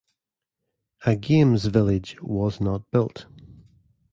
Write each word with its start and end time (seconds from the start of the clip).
A 1.05 1.15
games 1.15 1.65
village 1.65 2.19
was 2.23 2.59
not 2.59 2.89
built. 2.89 3.27